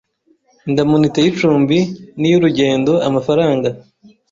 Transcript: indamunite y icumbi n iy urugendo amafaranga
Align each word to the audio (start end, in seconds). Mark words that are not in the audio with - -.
indamunite 0.67 1.19
y 1.21 1.29
icumbi 1.31 1.77
n 2.19 2.21
iy 2.27 2.35
urugendo 2.37 2.91
amafaranga 3.07 3.69